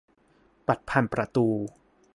[0.67, 1.47] บัตรผ่านประตู